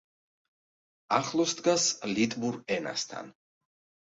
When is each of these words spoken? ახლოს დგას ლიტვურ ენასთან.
ახლოს 1.17 1.53
დგას 1.59 1.85
ლიტვურ 2.15 2.59
ენასთან. 2.79 3.31